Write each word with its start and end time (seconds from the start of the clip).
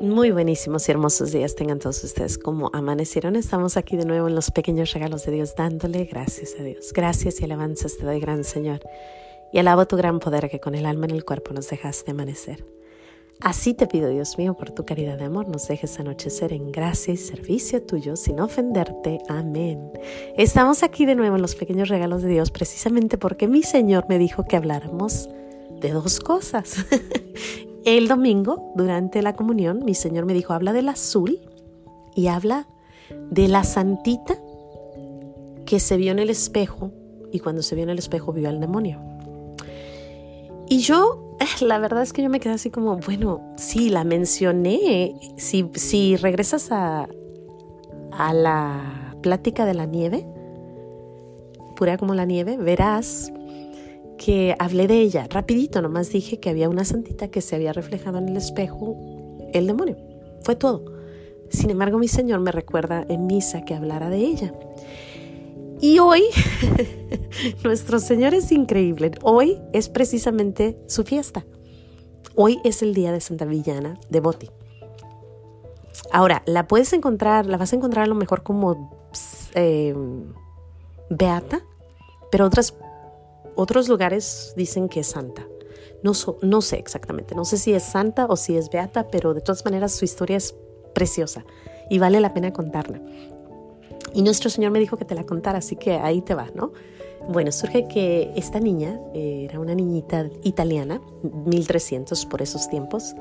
Muy 0.00 0.30
buenísimos 0.30 0.86
y 0.86 0.92
hermosos 0.92 1.32
días 1.32 1.54
tengan 1.54 1.78
todos 1.78 2.04
ustedes 2.04 2.36
como 2.36 2.68
amanecieron. 2.74 3.34
Estamos 3.34 3.78
aquí 3.78 3.96
de 3.96 4.04
nuevo 4.04 4.28
en 4.28 4.34
los 4.34 4.50
pequeños 4.50 4.92
regalos 4.92 5.24
de 5.24 5.32
Dios, 5.32 5.54
dándole 5.56 6.04
gracias 6.04 6.54
a 6.60 6.62
Dios. 6.62 6.92
Gracias 6.92 7.40
y 7.40 7.44
alabanzas 7.44 7.96
te 7.96 8.04
doy, 8.04 8.20
gran 8.20 8.44
Señor. 8.44 8.80
Y 9.54 9.58
alabo 9.58 9.86
tu 9.86 9.96
gran 9.96 10.18
poder 10.18 10.50
que 10.50 10.60
con 10.60 10.74
el 10.74 10.84
alma 10.84 11.06
en 11.06 11.12
el 11.12 11.24
cuerpo 11.24 11.54
nos 11.54 11.70
dejaste 11.70 12.10
amanecer. 12.10 12.62
Así 13.40 13.72
te 13.72 13.86
pido, 13.86 14.10
Dios 14.10 14.36
mío, 14.36 14.52
por 14.52 14.70
tu 14.70 14.84
caridad 14.84 15.16
de 15.16 15.24
amor, 15.24 15.48
nos 15.48 15.66
dejes 15.66 15.98
anochecer 15.98 16.52
en 16.52 16.72
gracia 16.72 17.14
y 17.14 17.16
servicio 17.16 17.82
tuyo 17.82 18.16
sin 18.16 18.38
ofenderte. 18.40 19.18
Amén. 19.28 19.92
Estamos 20.36 20.82
aquí 20.82 21.06
de 21.06 21.14
nuevo 21.14 21.36
en 21.36 21.42
los 21.42 21.54
pequeños 21.54 21.88
regalos 21.88 22.20
de 22.20 22.28
Dios 22.28 22.50
precisamente 22.50 23.16
porque 23.16 23.48
mi 23.48 23.62
Señor 23.62 24.04
me 24.10 24.18
dijo 24.18 24.44
que 24.44 24.56
habláramos 24.56 25.30
de 25.80 25.90
dos 25.90 26.20
cosas. 26.20 26.84
El 27.86 28.08
domingo, 28.08 28.72
durante 28.74 29.22
la 29.22 29.36
comunión, 29.36 29.84
mi 29.84 29.94
Señor 29.94 30.26
me 30.26 30.34
dijo, 30.34 30.52
habla 30.52 30.72
del 30.72 30.88
azul 30.88 31.38
y 32.16 32.26
habla 32.26 32.66
de 33.30 33.46
la 33.46 33.62
santita 33.62 34.36
que 35.64 35.78
se 35.78 35.96
vio 35.96 36.10
en 36.10 36.18
el 36.18 36.28
espejo 36.28 36.90
y 37.30 37.38
cuando 37.38 37.62
se 37.62 37.76
vio 37.76 37.84
en 37.84 37.90
el 37.90 38.00
espejo 38.00 38.32
vio 38.32 38.48
al 38.48 38.58
demonio. 38.58 39.00
Y 40.68 40.80
yo, 40.80 41.36
la 41.60 41.78
verdad 41.78 42.02
es 42.02 42.12
que 42.12 42.24
yo 42.24 42.28
me 42.28 42.40
quedé 42.40 42.54
así 42.54 42.70
como, 42.70 42.96
bueno, 42.96 43.54
sí, 43.56 43.88
la 43.88 44.02
mencioné. 44.02 45.14
Si, 45.36 45.70
si 45.74 46.16
regresas 46.16 46.72
a, 46.72 47.08
a 48.10 48.34
la 48.34 49.14
plática 49.22 49.64
de 49.64 49.74
la 49.74 49.86
nieve, 49.86 50.26
pura 51.76 51.98
como 51.98 52.14
la 52.14 52.24
nieve, 52.24 52.56
verás 52.56 53.30
que 54.18 54.54
hablé 54.58 54.86
de 54.86 55.00
ella. 55.00 55.26
Rapidito, 55.28 55.82
nomás 55.82 56.10
dije 56.10 56.40
que 56.40 56.50
había 56.50 56.68
una 56.68 56.84
santita 56.84 57.28
que 57.28 57.40
se 57.40 57.56
había 57.56 57.72
reflejado 57.72 58.18
en 58.18 58.28
el 58.28 58.36
espejo 58.36 58.96
el 59.52 59.66
demonio. 59.66 59.96
Fue 60.42 60.56
todo. 60.56 60.84
Sin 61.48 61.70
embargo, 61.70 61.98
mi 61.98 62.08
Señor 62.08 62.40
me 62.40 62.52
recuerda 62.52 63.04
en 63.08 63.26
misa 63.26 63.64
que 63.64 63.74
hablara 63.74 64.10
de 64.10 64.18
ella. 64.18 64.52
Y 65.80 65.98
hoy, 65.98 66.22
nuestro 67.64 67.98
Señor 67.98 68.34
es 68.34 68.50
increíble. 68.50 69.12
Hoy 69.22 69.58
es 69.72 69.88
precisamente 69.88 70.78
su 70.86 71.04
fiesta. 71.04 71.44
Hoy 72.34 72.58
es 72.64 72.82
el 72.82 72.94
día 72.94 73.12
de 73.12 73.20
Santa 73.20 73.44
Villana 73.44 73.98
de 74.08 74.20
Boti. 74.20 74.50
Ahora, 76.12 76.42
la 76.46 76.66
puedes 76.66 76.92
encontrar, 76.92 77.46
la 77.46 77.56
vas 77.56 77.72
a 77.72 77.76
encontrar 77.76 78.04
a 78.04 78.08
lo 78.08 78.14
mejor 78.14 78.42
como 78.42 78.90
eh, 79.54 79.94
beata, 81.10 81.62
pero 82.30 82.46
otras 82.46 82.74
otros 83.56 83.88
lugares 83.88 84.52
dicen 84.56 84.88
que 84.88 85.00
es 85.00 85.08
santa. 85.08 85.46
No, 86.02 86.62
sé 86.62 86.76
exactamente, 86.76 87.34
no 87.34 87.44
sé 87.44 87.56
si 87.56 87.72
es 87.72 87.82
santa 87.82 88.26
o 88.26 88.36
si 88.36 88.56
es 88.56 88.70
beata, 88.70 89.08
pero 89.08 89.34
de 89.34 89.40
todas 89.40 89.64
maneras 89.64 89.92
su 89.92 90.04
historia 90.04 90.36
es 90.36 90.54
preciosa 90.94 91.44
y 91.90 91.98
vale 91.98 92.20
la 92.20 92.32
pena 92.32 92.52
contarla. 92.52 93.00
Y 94.14 94.22
nuestro 94.22 94.48
Señor 94.48 94.70
me 94.70 94.78
dijo 94.78 94.96
que 94.96 95.04
te 95.04 95.16
la 95.16 95.24
contara, 95.24 95.58
así 95.58 95.74
que 95.74 95.94
ahí 95.94 96.20
te 96.20 96.34
va, 96.34 96.48
¿no? 96.54 96.72
Bueno, 97.28 97.50
surge 97.50 97.88
que 97.88 98.30
esta 98.36 98.60
niña 98.60 99.00
eh, 99.14 99.46
era 99.48 99.58
una 99.58 99.74
niñita 99.74 100.30
italiana, 100.44 101.00
1300 101.22 102.24
por 102.26 102.40
esos 102.40 102.68
tiempos, 102.68 103.16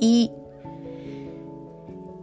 y 0.00 0.32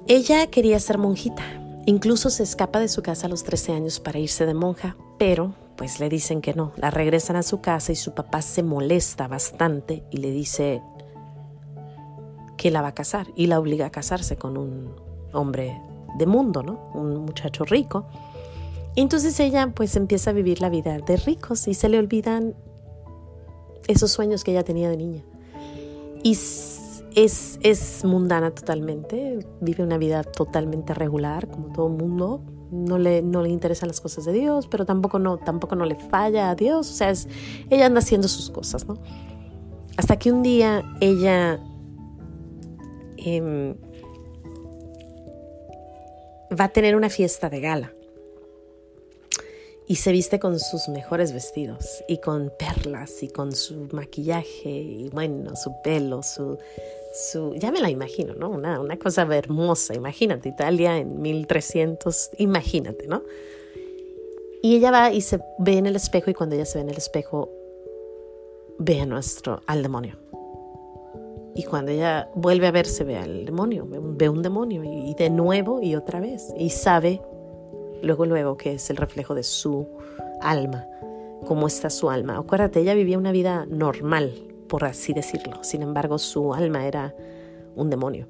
ella 0.08 0.48
quería 0.48 0.80
ser 0.80 0.98
monjita. 0.98 1.44
Incluso 1.86 2.30
se 2.30 2.44
escapa 2.44 2.82
de 2.82 2.90
su 2.90 3.02
casa 3.02 3.28
a 3.28 3.30
los 3.30 3.44
13 3.46 3.72
años 3.72 4.00
para 4.02 4.20
irse 4.20 4.46
de 4.46 4.54
monja, 4.54 4.98
pero 5.18 5.54
pues 5.78 6.00
le 6.00 6.10
dicen 6.10 6.42
que 6.42 6.54
no. 6.54 6.74
La 6.76 6.90
regresan 6.90 7.36
a 7.36 7.44
su 7.44 7.62
casa 7.62 7.92
y 7.92 7.96
su 7.96 8.14
papá 8.14 8.42
se 8.42 8.64
molesta 8.64 9.28
bastante 9.28 10.04
y 10.12 10.18
le 10.18 10.32
dice 10.32 10.82
que 12.58 12.72
la 12.72 12.82
va 12.82 12.90
a 12.90 12.94
casar 12.94 13.28
y 13.36 13.48
la 13.48 13.60
obliga 13.60 13.86
a 13.86 13.90
casarse 13.92 14.36
con 14.36 14.58
un 14.58 14.96
hombre 15.32 15.80
de 16.18 16.26
mundo, 16.26 16.64
¿no? 16.64 16.90
Un 16.94 17.18
muchacho 17.18 17.64
rico. 17.64 18.08
Entonces 18.96 19.40
ella 19.40 19.72
pues 19.76 19.96
empieza 19.96 20.32
a 20.32 20.34
vivir 20.34 20.60
la 20.60 20.70
vida 20.70 20.98
de 20.98 21.18
ricos 21.18 21.68
y 21.68 21.76
se 21.76 21.88
le 21.88 22.00
olvidan 22.00 22.56
esos 23.88 24.12
sueños 24.12 24.44
que 24.44 24.52
ella 24.52 24.64
tenía 24.64 24.90
de 24.90 24.98
niña. 24.98 25.24
Y 26.24 26.32
es, 26.32 27.60
es 27.62 28.04
mundana 28.04 28.52
totalmente, 28.52 29.46
vive 29.62 29.84
una 29.84 30.00
vida 30.00 30.24
totalmente 30.24 30.96
regular, 30.96 31.48
como 31.48 31.72
todo 31.72 31.90
mundo, 31.90 32.42
no 32.72 32.98
le, 32.98 33.22
no 33.22 33.42
le 33.42 33.50
interesan 33.50 33.88
las 33.88 34.02
cosas 34.02 34.26
de 34.26 34.34
Dios, 34.34 34.68
pero 34.68 34.86
tampoco 34.86 35.20
no, 35.20 35.38
tampoco 35.38 35.76
no 35.76 35.86
le 35.86 35.96
falla 35.96 36.50
a 36.50 36.56
Dios. 36.56 36.90
O 36.90 36.94
sea, 36.94 37.10
es, 37.10 37.28
ella 37.70 37.86
anda 37.86 38.00
haciendo 38.00 38.28
sus 38.28 38.50
cosas, 38.50 38.88
¿no? 38.88 38.98
Hasta 39.98 40.18
que 40.18 40.32
un 40.32 40.44
día 40.44 40.84
ella 41.02 41.60
em, 43.18 43.76
va 46.60 46.66
a 46.66 46.70
tener 46.70 46.96
una 46.96 47.10
fiesta 47.10 47.50
de 47.50 47.60
gala 47.62 47.94
y 49.88 49.96
se 49.96 50.12
viste 50.12 50.38
con 50.40 50.60
sus 50.60 50.90
mejores 50.90 51.32
vestidos 51.32 52.04
y 52.08 52.18
con 52.20 52.52
perlas 52.60 53.24
y 53.24 53.30
con 53.30 53.56
su 53.56 53.88
maquillaje 53.94 54.70
y 54.70 55.10
bueno, 55.10 55.56
su 55.56 55.74
pelo, 55.82 56.24
su, 56.24 56.58
ya 57.56 57.72
me 57.72 57.80
la 57.80 57.90
imagino, 57.90 58.34
¿no? 58.36 58.50
Una, 58.50 58.80
una 58.80 58.98
cosa 58.98 59.24
hermosa, 59.36 59.96
imagínate, 59.96 60.50
Italia 60.50 60.98
en 60.98 61.22
1300, 61.22 62.32
imagínate, 62.38 63.08
¿no? 63.08 63.24
Y 64.62 64.76
ella 64.76 64.92
va 64.92 65.12
y 65.12 65.22
se 65.22 65.40
ve 65.60 65.78
en 65.78 65.86
el 65.86 65.96
espejo 65.96 66.30
y 66.30 66.34
cuando 66.34 66.56
ella 66.56 66.66
se 66.66 66.78
ve 66.78 66.84
en 66.84 66.90
el 66.90 66.98
espejo, 66.98 67.50
ve 68.80 69.02
a 69.02 69.06
nuestro, 69.06 69.62
al 69.66 69.84
demonio. 69.84 70.18
Y 71.56 71.64
cuando 71.64 71.92
ella 71.92 72.30
vuelve 72.36 72.68
a 72.68 72.72
verse, 72.72 73.04
ve 73.04 73.18
al 73.18 73.46
demonio, 73.46 73.88
ve 73.90 74.30
un, 74.30 74.44
demonio 74.44 74.84
y, 74.84 75.12
y 75.12 75.14
de 75.16 75.30
nuevo 75.30 75.82
y 75.82 75.96
otra 75.96 76.20
vez. 76.20 76.54
Y 76.58 76.70
sabe 76.70 77.22
luego, 78.02 78.26
luego 78.26 78.58
que 78.58 78.74
es 78.74 78.90
el 78.90 78.98
reflejo 78.98 79.34
de 79.34 79.44
su 79.44 79.88
alma, 80.42 80.88
cómo 81.46 81.68
está 81.68 81.90
su 81.90 82.10
alma. 82.10 82.38
Acuérdate, 82.38 82.82
ella 82.82 82.94
vivía 82.94 83.18
una 83.18 83.32
vida 83.32 83.66
normal, 83.68 84.34
por 84.68 84.86
así 84.86 85.14
decirlo. 85.14 85.64
Sin 85.64 85.82
embargo, 85.82 86.18
su 86.18 86.54
alma 86.54 86.86
era 86.86 87.16
un 87.76 87.90
demonio. 87.90 88.28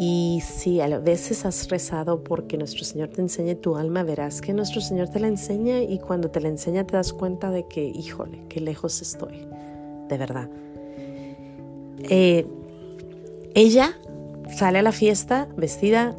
Y 0.00 0.40
si 0.46 0.80
a 0.80 0.98
veces 1.00 1.44
has 1.44 1.68
rezado 1.68 2.22
porque 2.22 2.56
nuestro 2.56 2.84
Señor 2.84 3.08
te 3.08 3.20
enseñe 3.20 3.56
tu 3.56 3.74
alma, 3.74 4.04
verás 4.04 4.40
que 4.40 4.52
nuestro 4.52 4.80
Señor 4.80 5.08
te 5.08 5.18
la 5.18 5.26
enseña 5.26 5.82
y 5.82 5.98
cuando 5.98 6.30
te 6.30 6.40
la 6.40 6.48
enseña 6.48 6.86
te 6.86 6.94
das 6.94 7.12
cuenta 7.12 7.50
de 7.50 7.66
que, 7.66 7.84
híjole, 7.84 8.44
qué 8.48 8.60
lejos 8.60 9.02
estoy, 9.02 9.48
de 10.08 10.18
verdad. 10.18 10.48
Eh, 12.04 12.46
ella 13.54 13.98
sale 14.56 14.78
a 14.78 14.82
la 14.82 14.92
fiesta 14.92 15.48
vestida 15.56 16.14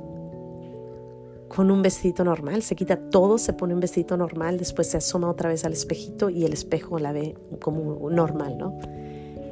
con 1.49 1.71
un 1.71 1.81
vestido 1.81 2.23
normal, 2.23 2.61
se 2.61 2.75
quita 2.75 2.95
todo, 2.95 3.37
se 3.37 3.53
pone 3.53 3.73
un 3.73 3.79
vestido 3.79 4.15
normal, 4.15 4.57
después 4.57 4.89
se 4.89 4.97
asoma 4.97 5.29
otra 5.29 5.49
vez 5.49 5.65
al 5.65 5.73
espejito 5.73 6.29
y 6.29 6.45
el 6.45 6.53
espejo 6.53 6.99
la 6.99 7.11
ve 7.11 7.35
como 7.59 8.09
normal, 8.09 8.57
¿no? 8.57 8.79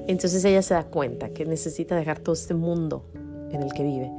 Entonces 0.08 0.46
ella 0.46 0.62
se 0.62 0.75
da 0.75 0.85
cuenta 0.85 1.30
que 1.30 1.46
necesita 1.46 1.96
dejar 1.96 2.19
todo 2.19 2.34
este 2.34 2.53
mundo 2.53 3.03
en 3.52 3.62
el 3.62 3.74
que 3.74 3.84
vive. 3.84 4.12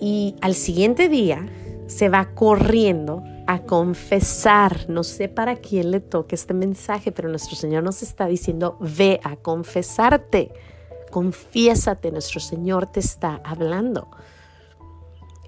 Y 0.00 0.36
al 0.40 0.54
siguiente 0.54 1.08
día 1.08 1.44
se 1.86 2.08
va 2.08 2.34
corriendo 2.34 3.24
a 3.46 3.62
confesar. 3.62 4.88
No 4.88 5.02
sé 5.02 5.28
para 5.28 5.56
quién 5.56 5.90
le 5.90 6.00
toque 6.00 6.34
este 6.34 6.54
mensaje, 6.54 7.12
pero 7.12 7.28
nuestro 7.28 7.56
Señor 7.56 7.82
nos 7.82 8.02
está 8.02 8.26
diciendo, 8.26 8.76
ve 8.80 9.20
a 9.24 9.36
confesarte, 9.36 10.52
confiésate, 11.10 12.12
nuestro 12.12 12.40
Señor 12.40 12.86
te 12.86 13.00
está 13.00 13.40
hablando. 13.44 14.08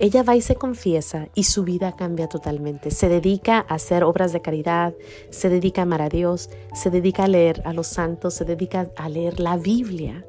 Ella 0.00 0.22
va 0.22 0.34
y 0.34 0.40
se 0.40 0.54
confiesa 0.54 1.28
y 1.34 1.44
su 1.44 1.62
vida 1.62 1.94
cambia 1.94 2.26
totalmente. 2.26 2.90
Se 2.90 3.10
dedica 3.10 3.58
a 3.68 3.74
hacer 3.74 4.02
obras 4.02 4.32
de 4.32 4.40
caridad, 4.40 4.94
se 5.28 5.50
dedica 5.50 5.82
a 5.82 5.84
amar 5.84 6.00
a 6.00 6.08
Dios, 6.08 6.48
se 6.72 6.88
dedica 6.88 7.24
a 7.24 7.28
leer 7.28 7.60
a 7.66 7.74
los 7.74 7.86
santos, 7.86 8.32
se 8.32 8.46
dedica 8.46 8.90
a 8.96 9.08
leer 9.10 9.40
la 9.40 9.58
Biblia. 9.58 10.24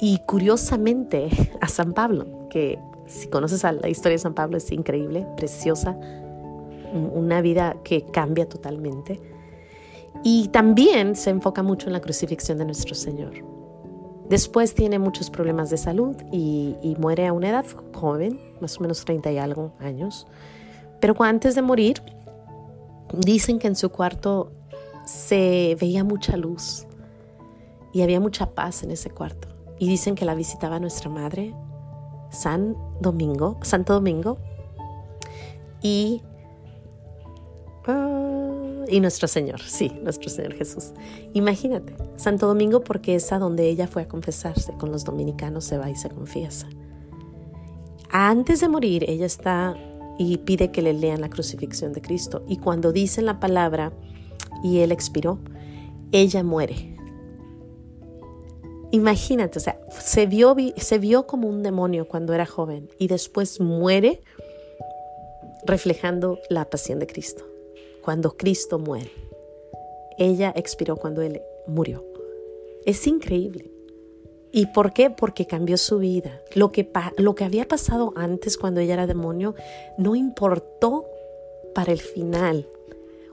Y 0.00 0.20
curiosamente 0.26 1.28
a 1.60 1.66
San 1.66 1.92
Pablo, 1.92 2.48
que 2.50 2.78
si 3.06 3.26
conoces 3.26 3.64
la 3.64 3.88
historia 3.88 4.14
de 4.14 4.22
San 4.22 4.34
Pablo 4.34 4.58
es 4.58 4.70
increíble, 4.70 5.26
preciosa, 5.36 5.98
una 6.92 7.40
vida 7.40 7.76
que 7.82 8.04
cambia 8.12 8.48
totalmente. 8.48 9.20
Y 10.22 10.48
también 10.48 11.16
se 11.16 11.30
enfoca 11.30 11.64
mucho 11.64 11.88
en 11.88 11.94
la 11.94 12.00
crucifixión 12.00 12.58
de 12.58 12.66
nuestro 12.66 12.94
Señor. 12.94 13.51
Después 14.32 14.74
tiene 14.74 14.98
muchos 14.98 15.28
problemas 15.28 15.68
de 15.68 15.76
salud 15.76 16.16
y, 16.32 16.96
muere 16.98 17.26
a 17.26 17.34
una 17.34 17.50
edad 17.50 17.66
joven, 17.92 18.40
más 18.62 18.78
o 18.78 18.80
menos 18.80 19.04
30 19.04 19.30
y 19.30 19.36
algo 19.36 19.74
años. 19.78 20.26
Pero 21.00 21.22
antes 21.22 21.54
de 21.54 21.60
morir, 21.60 22.02
dicen 23.12 23.58
que 23.58 23.66
en 23.66 23.76
su 23.76 23.90
cuarto 23.90 24.50
se 25.04 25.76
veía 25.78 26.02
mucha 26.02 26.38
luz 26.38 26.86
y 27.92 28.00
había 28.00 28.20
mucha 28.20 28.54
paz 28.54 28.82
en 28.82 28.92
ese 28.92 29.10
cuarto. 29.10 29.48
Y 29.78 29.86
dicen 29.86 30.14
que 30.14 30.24
la 30.24 30.34
visitaba 30.34 30.80
nuestra 30.80 31.10
madre, 31.10 31.54
San 32.30 32.74
Domingo, 33.02 33.58
Santo 33.60 33.92
Domingo, 33.92 34.38
y, 35.82 36.22
ah, 37.86 38.21
y 38.92 39.00
nuestro 39.00 39.26
Señor, 39.26 39.60
sí, 39.62 39.90
nuestro 40.02 40.28
Señor 40.28 40.52
Jesús. 40.52 40.92
Imagínate, 41.32 41.96
Santo 42.16 42.46
Domingo 42.46 42.84
porque 42.84 43.14
es 43.14 43.32
a 43.32 43.38
donde 43.38 43.68
ella 43.68 43.88
fue 43.88 44.02
a 44.02 44.08
confesarse, 44.08 44.74
con 44.74 44.92
los 44.92 45.04
dominicanos 45.04 45.64
se 45.64 45.78
va 45.78 45.90
y 45.90 45.96
se 45.96 46.10
confiesa. 46.10 46.68
Antes 48.10 48.60
de 48.60 48.68
morir, 48.68 49.08
ella 49.08 49.24
está 49.24 49.74
y 50.18 50.36
pide 50.36 50.70
que 50.70 50.82
le 50.82 50.92
lean 50.92 51.22
la 51.22 51.30
crucifixión 51.30 51.94
de 51.94 52.02
Cristo. 52.02 52.44
Y 52.46 52.58
cuando 52.58 52.92
dicen 52.92 53.24
la 53.24 53.40
palabra 53.40 53.92
y 54.62 54.80
él 54.80 54.92
expiró, 54.92 55.38
ella 56.12 56.42
muere. 56.42 56.94
Imagínate, 58.90 59.58
o 59.58 59.62
sea, 59.62 59.80
se 59.98 60.26
vio, 60.26 60.54
se 60.76 60.98
vio 60.98 61.26
como 61.26 61.48
un 61.48 61.62
demonio 61.62 62.06
cuando 62.06 62.34
era 62.34 62.44
joven 62.44 62.90
y 62.98 63.08
después 63.08 63.58
muere 63.58 64.20
reflejando 65.64 66.38
la 66.50 66.68
pasión 66.68 66.98
de 66.98 67.06
Cristo. 67.06 67.51
Cuando 68.02 68.36
Cristo 68.36 68.78
muere, 68.78 69.12
ella 70.18 70.52
expiró 70.56 70.96
cuando 70.96 71.22
Él 71.22 71.40
murió. 71.66 72.04
Es 72.84 73.06
increíble. 73.06 73.70
¿Y 74.50 74.66
por 74.66 74.92
qué? 74.92 75.08
Porque 75.08 75.46
cambió 75.46 75.78
su 75.78 75.98
vida. 75.98 76.42
Lo 76.54 76.72
que, 76.72 76.90
lo 77.16 77.34
que 77.34 77.44
había 77.44 77.66
pasado 77.66 78.12
antes 78.16 78.58
cuando 78.58 78.80
ella 78.80 78.94
era 78.94 79.06
demonio 79.06 79.54
no 79.96 80.16
importó 80.16 81.06
para 81.74 81.92
el 81.92 82.00
final. 82.00 82.68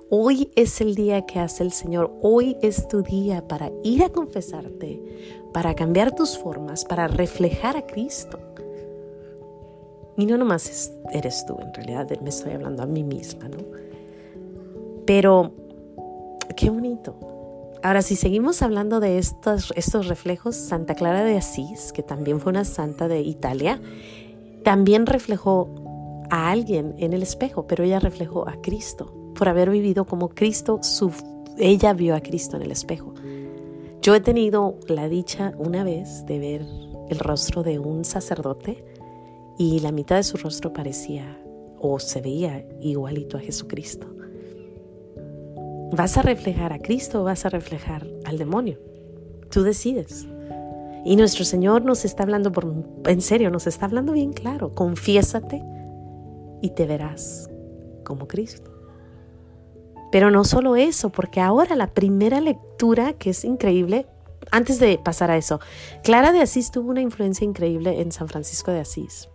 Hoy 0.09 0.51
es 0.55 0.81
el 0.81 0.95
día 0.95 1.25
que 1.25 1.39
hace 1.39 1.63
el 1.63 1.71
Señor. 1.71 2.11
Hoy 2.21 2.57
es 2.61 2.87
tu 2.87 3.01
día 3.01 3.47
para 3.47 3.71
ir 3.83 4.03
a 4.03 4.09
confesarte, 4.09 5.01
para 5.51 5.75
cambiar 5.75 6.15
tus 6.15 6.37
formas, 6.37 6.85
para 6.85 7.07
reflejar 7.07 7.75
a 7.75 7.85
Cristo. 7.85 8.39
Y 10.15 10.25
no 10.25 10.37
nomás 10.37 10.93
eres 11.11 11.45
tú, 11.45 11.57
en 11.59 11.73
realidad 11.73 12.07
me 12.21 12.29
estoy 12.29 12.51
hablando 12.53 12.83
a 12.83 12.85
mí 12.85 13.03
misma, 13.03 13.49
¿no? 13.49 13.88
Pero 15.09 15.55
qué 16.55 16.69
bonito. 16.69 17.15
Ahora, 17.81 18.03
si 18.03 18.15
seguimos 18.15 18.61
hablando 18.61 18.99
de 18.99 19.17
estos, 19.17 19.73
estos 19.75 20.07
reflejos, 20.07 20.55
Santa 20.55 20.93
Clara 20.93 21.23
de 21.23 21.35
Asís, 21.35 21.91
que 21.91 22.03
también 22.03 22.39
fue 22.39 22.51
una 22.51 22.63
santa 22.63 23.07
de 23.07 23.21
Italia, 23.21 23.81
también 24.63 25.07
reflejó 25.07 25.67
a 26.29 26.51
alguien 26.51 26.93
en 26.99 27.13
el 27.13 27.23
espejo, 27.23 27.65
pero 27.65 27.83
ella 27.83 27.99
reflejó 27.99 28.47
a 28.47 28.61
Cristo, 28.61 29.11
por 29.33 29.49
haber 29.49 29.71
vivido 29.71 30.05
como 30.05 30.29
Cristo, 30.29 30.79
ella 31.57 31.93
vio 31.93 32.13
a 32.13 32.21
Cristo 32.21 32.57
en 32.57 32.61
el 32.61 32.71
espejo. 32.71 33.15
Yo 34.03 34.13
he 34.13 34.19
tenido 34.19 34.75
la 34.87 35.09
dicha 35.09 35.55
una 35.57 35.83
vez 35.83 36.23
de 36.27 36.37
ver 36.37 36.61
el 37.09 37.17
rostro 37.17 37.63
de 37.63 37.79
un 37.79 38.05
sacerdote 38.05 38.85
y 39.57 39.79
la 39.79 39.91
mitad 39.91 40.17
de 40.17 40.23
su 40.23 40.37
rostro 40.37 40.71
parecía 40.71 41.35
o 41.79 41.97
se 41.97 42.21
veía 42.21 42.63
igualito 42.79 43.37
a 43.37 43.39
Jesucristo. 43.39 44.18
¿Vas 45.91 46.17
a 46.17 46.21
reflejar 46.21 46.71
a 46.71 46.79
Cristo 46.79 47.21
o 47.21 47.23
vas 47.23 47.45
a 47.45 47.49
reflejar 47.49 48.05
al 48.25 48.37
demonio? 48.37 48.79
Tú 49.49 49.63
decides. 49.63 50.27
Y 51.03 51.15
nuestro 51.15 51.45
Señor 51.45 51.83
nos 51.83 52.05
está 52.05 52.23
hablando 52.23 52.51
por, 52.51 52.71
en 53.05 53.21
serio, 53.21 53.49
nos 53.49 53.65
está 53.67 53.85
hablando 53.85 54.13
bien 54.13 54.33
claro. 54.33 54.75
Confiésate 54.75 55.63
y 56.61 56.69
te 56.71 56.85
verás 56.85 57.49
como 58.03 58.27
Cristo. 58.27 58.71
Pero 60.11 60.31
no 60.31 60.43
solo 60.43 60.75
eso, 60.75 61.09
porque 61.09 61.39
ahora 61.39 61.75
la 61.75 61.87
primera 61.87 62.41
lectura, 62.41 63.13
que 63.13 63.31
es 63.31 63.45
increíble, 63.45 64.07
antes 64.51 64.79
de 64.79 64.97
pasar 64.97 65.31
a 65.31 65.37
eso, 65.37 65.59
Clara 66.03 66.31
de 66.31 66.41
Asís 66.41 66.71
tuvo 66.71 66.89
una 66.89 67.01
influencia 67.01 67.45
increíble 67.45 68.01
en 68.01 68.11
San 68.11 68.27
Francisco 68.27 68.71
de 68.71 68.79
Asís. 68.79 69.28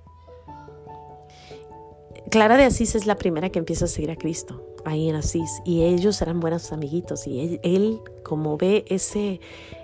Clara 2.30 2.56
de 2.56 2.64
Asís 2.64 2.94
es 2.94 3.06
la 3.06 3.16
primera 3.16 3.50
que 3.50 3.58
empieza 3.58 3.84
a 3.84 3.88
seguir 3.88 4.10
a 4.10 4.16
Cristo 4.16 4.62
ahí 4.84 5.08
en 5.08 5.16
Asís 5.16 5.62
y 5.64 5.82
ellos 5.82 6.20
eran 6.22 6.40
buenos 6.40 6.72
amiguitos 6.72 7.26
y 7.26 7.58
él, 7.62 8.00
como 8.22 8.56
ve 8.56 8.84
ese, 8.88 9.40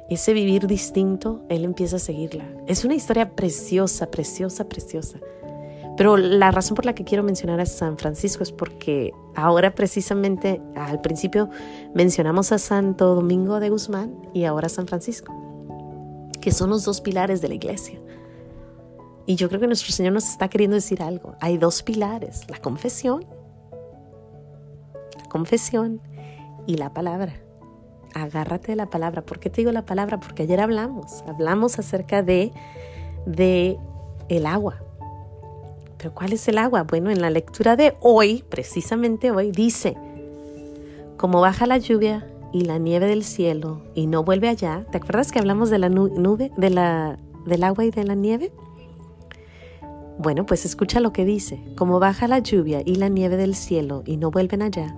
ese 0.08 0.32
vivir 0.32 0.66
distinto, 0.66 1.42
él 1.48 1.64
empieza 1.64 1.96
a 1.96 2.00
seguirla. 2.00 2.44
Es 2.66 2.84
una 2.84 2.94
historia 2.94 3.34
preciosa, 3.34 4.10
preciosa, 4.10 4.68
preciosa. 4.68 5.18
Pero 5.96 6.16
la 6.16 6.50
razón 6.50 6.76
por 6.76 6.86
la 6.86 6.94
que 6.94 7.04
quiero 7.04 7.22
mencionar 7.22 7.60
a 7.60 7.66
San 7.66 7.98
Francisco 7.98 8.42
es 8.42 8.52
porque 8.52 9.12
ahora 9.34 9.74
precisamente 9.74 10.62
al 10.74 11.00
principio 11.00 11.50
mencionamos 11.94 12.52
a 12.52 12.58
Santo 12.58 13.14
Domingo 13.14 13.60
de 13.60 13.68
Guzmán 13.68 14.14
y 14.32 14.44
ahora 14.44 14.66
a 14.66 14.70
San 14.70 14.86
Francisco, 14.86 15.34
que 16.40 16.52
son 16.52 16.70
los 16.70 16.84
dos 16.84 17.00
pilares 17.00 17.42
de 17.42 17.48
la 17.48 17.54
iglesia. 17.54 18.00
Y 19.30 19.36
yo 19.36 19.48
creo 19.48 19.60
que 19.60 19.68
nuestro 19.68 19.92
Señor 19.92 20.12
nos 20.12 20.28
está 20.28 20.48
queriendo 20.48 20.74
decir 20.74 21.04
algo. 21.04 21.36
Hay 21.38 21.56
dos 21.56 21.84
pilares, 21.84 22.50
la 22.50 22.58
confesión, 22.58 23.24
la 25.16 25.24
confesión 25.28 26.00
y 26.66 26.74
la 26.74 26.92
palabra. 26.92 27.34
Agárrate 28.12 28.72
de 28.72 28.76
la 28.76 28.90
palabra. 28.90 29.22
¿Por 29.22 29.38
qué 29.38 29.48
te 29.48 29.60
digo 29.60 29.70
la 29.70 29.86
palabra? 29.86 30.18
Porque 30.18 30.42
ayer 30.42 30.58
hablamos, 30.58 31.22
hablamos 31.28 31.78
acerca 31.78 32.24
de, 32.24 32.50
de 33.24 33.78
el 34.28 34.46
agua. 34.46 34.82
Pero 35.96 36.12
¿cuál 36.12 36.32
es 36.32 36.48
el 36.48 36.58
agua? 36.58 36.82
Bueno, 36.82 37.08
en 37.08 37.20
la 37.20 37.30
lectura 37.30 37.76
de 37.76 37.94
hoy, 38.00 38.42
precisamente 38.48 39.30
hoy, 39.30 39.52
dice, 39.52 39.96
como 41.16 41.40
baja 41.40 41.68
la 41.68 41.78
lluvia 41.78 42.26
y 42.52 42.62
la 42.62 42.78
nieve 42.78 43.06
del 43.06 43.22
cielo 43.22 43.80
y 43.94 44.08
no 44.08 44.24
vuelve 44.24 44.48
allá, 44.48 44.86
¿te 44.90 44.98
acuerdas 44.98 45.30
que 45.30 45.38
hablamos 45.38 45.70
de 45.70 45.78
la 45.78 45.88
nube, 45.88 46.50
de 46.56 46.70
la, 46.70 47.16
del 47.46 47.62
agua 47.62 47.84
y 47.84 47.92
de 47.92 48.02
la 48.02 48.16
nieve? 48.16 48.50
Bueno, 50.22 50.44
pues 50.44 50.66
escucha 50.66 51.00
lo 51.00 51.14
que 51.14 51.24
dice, 51.24 51.64
como 51.78 51.98
baja 51.98 52.28
la 52.28 52.40
lluvia 52.40 52.82
y 52.84 52.96
la 52.96 53.08
nieve 53.08 53.38
del 53.38 53.54
cielo 53.54 54.02
y 54.04 54.18
no 54.18 54.30
vuelven 54.30 54.60
allá, 54.60 54.94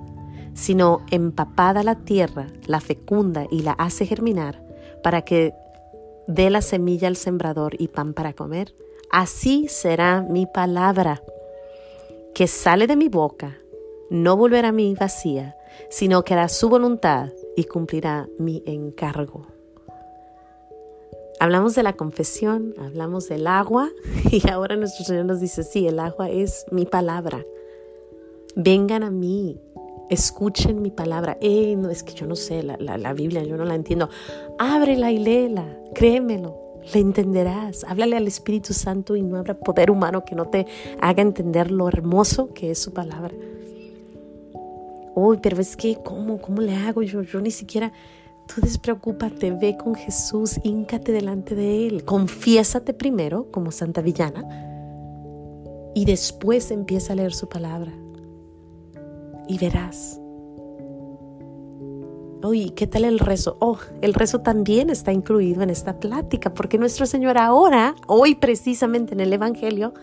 sino 0.52 1.06
empapada 1.12 1.84
la 1.84 1.94
tierra, 1.94 2.48
la 2.66 2.80
fecunda 2.80 3.46
y 3.48 3.62
la 3.62 3.70
hace 3.70 4.04
germinar, 4.04 4.60
para 5.00 5.22
que 5.22 5.54
dé 6.26 6.50
la 6.50 6.60
semilla 6.60 7.06
al 7.06 7.14
sembrador 7.14 7.80
y 7.80 7.86
pan 7.86 8.14
para 8.14 8.32
comer, 8.32 8.74
así 9.12 9.68
será 9.68 10.22
mi 10.22 10.46
palabra 10.46 11.22
que 12.34 12.48
sale 12.48 12.88
de 12.88 12.96
mi 12.96 13.08
boca, 13.08 13.56
no 14.10 14.36
volverá 14.36 14.70
a 14.70 14.72
mí 14.72 14.96
vacía, 14.98 15.54
sino 15.88 16.24
que 16.24 16.34
hará 16.34 16.48
su 16.48 16.68
voluntad 16.68 17.28
y 17.56 17.62
cumplirá 17.62 18.26
mi 18.40 18.64
encargo. 18.66 19.51
Hablamos 21.42 21.74
de 21.74 21.82
la 21.82 21.94
confesión, 21.94 22.72
hablamos 22.78 23.28
del 23.28 23.48
agua 23.48 23.90
y 24.30 24.48
ahora 24.48 24.76
nuestro 24.76 25.04
Señor 25.04 25.24
nos 25.24 25.40
dice, 25.40 25.64
sí, 25.64 25.88
el 25.88 25.98
agua 25.98 26.30
es 26.30 26.66
mi 26.70 26.86
palabra. 26.86 27.44
Vengan 28.54 29.02
a 29.02 29.10
mí, 29.10 29.58
escuchen 30.08 30.80
mi 30.80 30.92
palabra. 30.92 31.38
Eh, 31.40 31.74
no, 31.76 31.90
es 31.90 32.04
que 32.04 32.14
yo 32.14 32.26
no 32.26 32.36
sé 32.36 32.62
la, 32.62 32.76
la, 32.76 33.12
Biblia, 33.12 33.42
yo 33.42 33.56
no 33.56 33.64
la 33.64 33.74
entiendo. 33.74 34.08
Ábrela 34.56 35.10
y 35.10 35.18
léela, 35.18 35.66
créemelo, 35.96 36.78
le 36.94 37.00
entenderás. 37.00 37.82
Háblale 37.88 38.16
al 38.16 38.28
Espíritu 38.28 38.72
Santo 38.72 39.16
y 39.16 39.22
no 39.22 39.36
habrá 39.36 39.54
poder 39.54 39.90
humano 39.90 40.24
que 40.24 40.36
no 40.36 40.46
te 40.46 40.68
haga 41.00 41.22
entender 41.22 41.72
lo 41.72 41.88
hermoso 41.88 42.54
que 42.54 42.70
es 42.70 42.78
su 42.78 42.92
palabra. 42.92 43.34
Uy, 45.16 45.40
pero 45.42 45.60
es 45.60 45.76
que, 45.76 45.96
¿cómo? 45.96 46.40
¿Cómo 46.40 46.62
le 46.62 46.76
hago? 46.76 47.02
Yo, 47.02 47.22
yo 47.22 47.40
ni 47.40 47.50
siquiera 47.50 47.92
Tú 48.46 48.60
despreocúpate, 48.60 49.50
ve 49.52 49.76
con 49.76 49.94
Jesús, 49.94 50.60
híncate 50.62 51.12
delante 51.12 51.54
de 51.54 51.86
Él, 51.86 52.04
confiésate 52.04 52.92
primero 52.92 53.50
como 53.50 53.70
Santa 53.70 54.02
Villana 54.02 54.44
y 55.94 56.04
después 56.04 56.70
empieza 56.70 57.12
a 57.12 57.16
leer 57.16 57.32
su 57.32 57.48
palabra 57.48 57.92
y 59.48 59.58
verás. 59.58 60.18
Oye, 62.44 62.74
¿qué 62.74 62.88
tal 62.88 63.04
el 63.04 63.20
rezo? 63.20 63.56
Oh, 63.60 63.78
el 64.00 64.14
rezo 64.14 64.40
también 64.40 64.90
está 64.90 65.12
incluido 65.12 65.62
en 65.62 65.70
esta 65.70 66.00
plática, 66.00 66.52
porque 66.52 66.76
nuestro 66.76 67.06
Señor 67.06 67.38
ahora, 67.38 67.94
hoy 68.08 68.34
precisamente 68.34 69.14
en 69.14 69.20
el 69.20 69.32
Evangelio, 69.32 69.94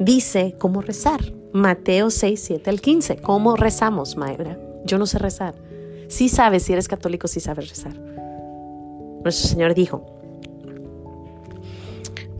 dice 0.00 0.56
cómo 0.58 0.80
rezar. 0.80 1.20
Mateo 1.52 2.08
6, 2.08 2.40
7 2.42 2.70
al 2.70 2.80
15. 2.80 3.16
¿Cómo 3.18 3.56
rezamos, 3.56 4.16
Mayra? 4.16 4.58
Yo 4.86 4.96
no 4.96 5.04
sé 5.04 5.18
rezar. 5.18 5.54
Sí 6.08 6.28
sabes, 6.28 6.64
si 6.64 6.72
eres 6.72 6.88
católico, 6.88 7.28
sí 7.28 7.40
sabes 7.40 7.68
rezar. 7.68 7.94
Nuestro 9.22 9.48
Señor 9.48 9.74
dijo, 9.74 10.04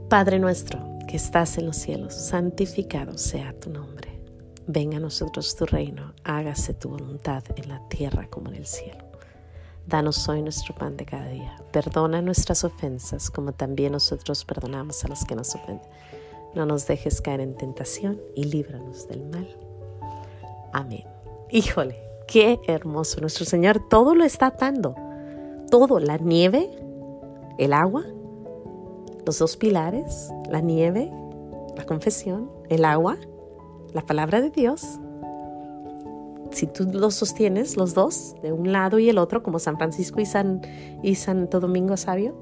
Padre 0.09 0.39
nuestro 0.39 0.93
que 1.09 1.17
estás 1.17 1.59
en 1.59 1.67
los 1.67 1.77
cielos, 1.77 2.15
santificado 2.15 3.17
sea 3.17 3.53
tu 3.59 3.71
nombre. 3.71 4.21
Venga 4.67 4.99
a 4.99 5.01
nosotros 5.01 5.57
tu 5.57 5.67
reino, 5.67 6.15
hágase 6.25 6.75
tu 6.75 6.91
voluntad 6.91 7.45
en 7.57 7.69
la 7.69 7.87
tierra 7.89 8.29
como 8.29 8.49
en 8.51 8.57
el 8.57 8.67
cielo. 8.67 9.05
Danos 9.87 10.29
hoy 10.29 10.43
nuestro 10.43 10.75
pan 10.75 10.97
de 10.97 11.05
cada 11.05 11.29
día. 11.29 11.57
Perdona 11.73 12.23
nuestras 12.23 12.65
ofensas 12.65 13.31
como 13.31 13.53
también 13.53 13.93
nosotros 13.93 14.45
perdonamos 14.45 15.05
a 15.05 15.09
los 15.09 15.25
que 15.25 15.35
nos 15.35 15.55
ofenden. 15.55 15.89
No 16.55 16.67
nos 16.67 16.87
dejes 16.87 17.21
caer 17.21 17.41
en 17.41 17.57
tentación 17.57 18.21
y 18.37 18.45
líbranos 18.45 19.09
del 19.09 19.23
mal. 19.25 19.49
Amén. 20.73 21.05
Híjole, 21.51 22.12
Qué 22.33 22.61
hermoso. 22.67 23.21
Nuestro 23.21 23.45
Señor 23.45 23.87
todo 23.91 24.15
lo 24.15 24.25
está 24.25 24.47
atando. 24.47 24.95
Todo, 25.71 26.01
la 26.01 26.17
nieve, 26.17 26.71
el 27.59 27.75
agua, 27.75 28.05
los 29.27 29.39
dos 29.39 29.59
pilares, 29.59 30.31
la 30.49 30.63
nieve, 30.63 31.13
la 31.77 31.85
confesión, 31.85 32.51
el 32.71 32.87
agua, 32.87 33.19
la 33.93 34.01
palabra 34.07 34.41
de 34.41 34.49
Dios 34.49 34.99
si 36.53 36.67
tú 36.67 36.85
los 36.93 37.15
sostienes, 37.15 37.77
los 37.77 37.95
dos, 37.95 38.35
de 38.43 38.53
un 38.53 38.73
lado 38.73 38.99
y 38.99 39.09
el 39.09 39.19
otro, 39.19 39.43
como 39.43 39.59
San 39.59 39.79
Francisco 39.79 40.21
y, 40.21 40.27
San, 40.27 40.61
y 41.03 41.15
Santo 41.15 41.61
Domingo 41.61 41.97
Sabio, 41.97 42.37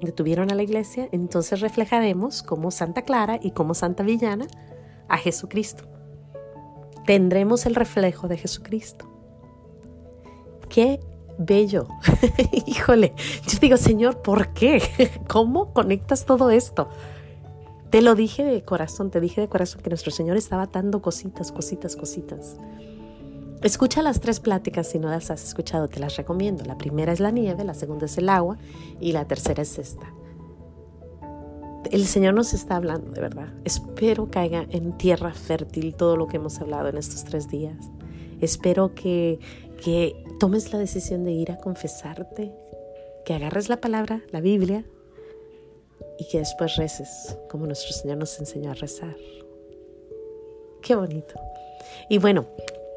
detuvieron 0.00 0.50
a 0.50 0.54
la 0.54 0.62
iglesia, 0.62 1.08
entonces 1.12 1.60
reflejaremos 1.60 2.42
como 2.42 2.70
Santa 2.70 3.02
Clara 3.02 3.38
y 3.40 3.52
como 3.52 3.74
Santa 3.74 4.02
Villana 4.02 4.46
a 5.08 5.16
Jesucristo. 5.16 5.84
Tendremos 7.06 7.66
el 7.66 7.76
reflejo 7.76 8.26
de 8.26 8.36
Jesucristo. 8.36 9.15
Qué 10.68 11.00
bello. 11.38 11.86
Híjole, 12.66 13.14
yo 13.48 13.58
digo, 13.60 13.76
Señor, 13.76 14.22
¿por 14.22 14.52
qué? 14.52 14.82
¿Cómo 15.28 15.72
conectas 15.72 16.24
todo 16.24 16.50
esto? 16.50 16.88
Te 17.90 18.02
lo 18.02 18.14
dije 18.14 18.44
de 18.44 18.62
corazón, 18.62 19.10
te 19.10 19.20
dije 19.20 19.40
de 19.40 19.48
corazón 19.48 19.80
que 19.80 19.90
nuestro 19.90 20.10
Señor 20.10 20.36
estaba 20.36 20.66
dando 20.66 21.00
cositas, 21.00 21.52
cositas, 21.52 21.96
cositas. 21.96 22.56
Escucha 23.62 24.02
las 24.02 24.20
tres 24.20 24.40
pláticas 24.40 24.88
si 24.88 24.98
no 24.98 25.08
las 25.08 25.30
has 25.30 25.42
escuchado, 25.44 25.88
te 25.88 26.00
las 26.00 26.16
recomiendo. 26.16 26.64
La 26.64 26.76
primera 26.76 27.12
es 27.12 27.20
la 27.20 27.30
nieve, 27.30 27.64
la 27.64 27.74
segunda 27.74 28.06
es 28.06 28.18
el 28.18 28.28
agua 28.28 28.58
y 29.00 29.12
la 29.12 29.26
tercera 29.26 29.62
es 29.62 29.78
esta. 29.78 30.12
El 31.90 32.04
Señor 32.06 32.34
nos 32.34 32.52
está 32.52 32.76
hablando, 32.76 33.12
de 33.12 33.20
verdad. 33.20 33.48
Espero 33.64 34.30
caiga 34.30 34.66
en 34.70 34.98
tierra 34.98 35.32
fértil 35.32 35.94
todo 35.94 36.16
lo 36.16 36.26
que 36.26 36.36
hemos 36.36 36.60
hablado 36.60 36.88
en 36.88 36.98
estos 36.98 37.24
tres 37.24 37.48
días. 37.48 37.90
Espero 38.40 38.94
que, 38.94 39.38
que 39.82 40.25
tomes 40.38 40.72
la 40.72 40.78
decisión 40.78 41.24
de 41.24 41.32
ir 41.32 41.50
a 41.50 41.58
confesarte, 41.58 42.52
que 43.24 43.34
agarres 43.34 43.68
la 43.68 43.80
palabra, 43.80 44.22
la 44.30 44.40
Biblia, 44.40 44.84
y 46.18 46.28
que 46.28 46.38
después 46.38 46.76
reces 46.76 47.36
como 47.48 47.66
nuestro 47.66 47.92
Señor 47.92 48.18
nos 48.18 48.38
enseñó 48.38 48.70
a 48.70 48.74
rezar. 48.74 49.16
Qué 50.82 50.94
bonito. 50.94 51.34
Y 52.08 52.18
bueno, 52.18 52.46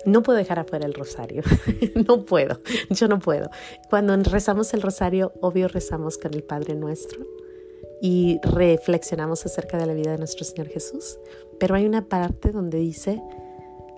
no 0.06 0.24
puedo 0.24 0.38
dejar 0.38 0.60
afuera 0.60 0.86
el 0.86 0.94
rosario. 0.94 1.44
no 2.08 2.26
puedo, 2.26 2.62
yo 2.90 3.08
no 3.08 3.20
puedo. 3.20 3.50
Cuando 3.90 4.16
rezamos 4.18 4.74
el 4.74 4.82
rosario, 4.82 5.34
obvio 5.42 5.68
rezamos 5.68 6.18
con 6.18 6.34
el 6.34 6.44
Padre 6.44 6.76
nuestro 6.76 7.26
y 8.02 8.40
reflexionamos 8.44 9.46
acerca 9.46 9.78
de 9.78 9.86
la 9.86 9.94
vida 9.94 10.12
de 10.12 10.18
nuestro 10.18 10.46
Señor 10.46 10.68
Jesús. 10.68 11.20
Pero 11.60 11.76
hay 11.76 11.86
una 11.86 12.08
parte 12.08 12.52
donde 12.52 12.78
dice, 12.78 13.22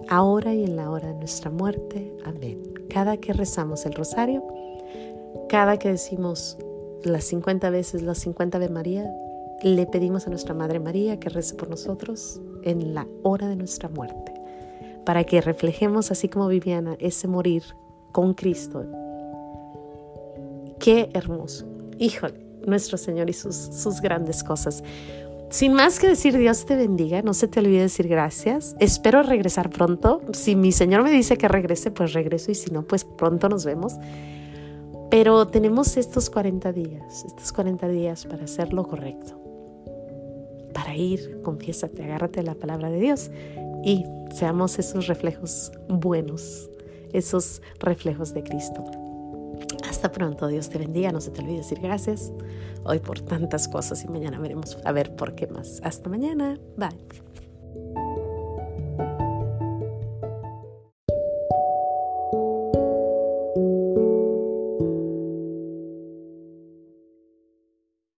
ahora 0.10 0.54
y 0.54 0.64
en 0.64 0.76
la 0.76 0.90
hora 0.90 1.10
de 1.10 1.16
nuestra 1.16 1.50
muerte. 1.50 2.12
Amén. 2.26 2.62
Cada 2.90 3.18
que 3.18 3.34
rezamos 3.34 3.86
el 3.86 3.94
rosario, 3.94 4.44
cada 5.50 5.78
que 5.78 5.90
decimos 5.90 6.58
las 7.04 7.24
50 7.26 7.70
veces, 7.70 8.02
las 8.02 8.20
50 8.20 8.60
de 8.60 8.70
María, 8.70 9.14
le 9.64 9.86
pedimos 9.86 10.28
a 10.28 10.30
nuestra 10.30 10.54
Madre 10.54 10.80
María 10.80 11.20
que 11.20 11.30
rece 11.30 11.56
por 11.56 11.70
nosotros 11.70 12.42
en 12.64 12.94
la 12.94 13.08
hora 13.24 13.48
de 13.48 13.56
nuestra 13.56 13.90
muerte, 13.90 14.34
para 15.06 15.24
que 15.24 15.42
reflejemos, 15.42 16.12
así 16.12 16.30
como 16.30 16.48
Viviana, 16.48 16.96
ese 17.00 17.28
morir 17.28 17.64
con 18.12 18.34
Cristo. 18.34 18.86
Qué 20.80 21.10
hermoso. 21.14 21.66
Híjole, 22.00 22.44
nuestro 22.66 22.98
Señor 22.98 23.30
y 23.30 23.34
sus, 23.34 23.56
sus 23.56 24.02
grandes 24.02 24.44
cosas. 24.44 24.84
Sin 25.52 25.74
más 25.74 26.00
que 26.00 26.08
decir 26.08 26.38
Dios 26.38 26.66
te 26.66 26.78
bendiga, 26.78 27.22
no 27.24 27.34
se 27.34 27.50
te 27.50 27.60
olvide 27.60 27.82
decir 27.82 28.08
gracias. 28.08 28.74
Espero 28.80 29.22
regresar 29.22 29.70
pronto. 29.70 30.22
Si 30.32 30.56
mi 30.56 30.72
Señor 30.72 31.04
me 31.04 31.12
dice 31.12 31.38
que 31.38 31.50
regrese, 31.50 31.92
pues 31.92 32.14
regreso 32.14 32.52
y 32.52 32.56
si 32.56 32.72
no, 32.72 32.84
pues 32.84 33.04
pronto 33.04 33.50
nos 33.50 33.66
vemos. 33.66 33.98
Pero 35.10 35.46
tenemos 35.48 35.98
estos 35.98 36.30
40 36.30 36.72
días, 36.72 37.26
estos 37.26 37.52
40 37.52 37.90
días 37.90 38.26
para 38.26 38.46
hacer 38.46 38.72
lo 38.72 38.88
correcto. 38.88 39.38
Para 40.74 40.96
ir, 40.96 41.42
confiésate, 41.42 42.02
agárrate 42.02 42.40
a 42.40 42.44
la 42.44 42.56
palabra 42.56 42.90
de 42.90 43.02
Dios 43.02 43.30
y 43.84 44.06
seamos 44.34 44.80
esos 44.80 45.08
reflejos 45.08 45.74
buenos, 45.90 46.70
esos 47.12 47.62
reflejos 47.82 48.34
de 48.34 48.44
Cristo. 48.44 49.01
Hasta 50.02 50.14
pronto, 50.14 50.48
Dios 50.48 50.68
te 50.68 50.80
bendiga, 50.80 51.12
no 51.12 51.22
se 51.22 51.30
te 51.30 51.42
olvide 51.42 51.58
decir 51.58 51.80
gracias 51.80 52.34
hoy 52.86 52.98
por 52.98 53.22
tantas 53.22 53.68
cosas 53.68 54.04
y 54.04 54.08
mañana 54.08 54.40
veremos 54.40 54.80
a 54.84 54.92
ver 54.92 55.16
por 55.16 55.36
qué 55.36 55.46
más. 55.46 55.80
Hasta 55.84 56.10
mañana, 56.10 56.58
bye. 56.76 56.90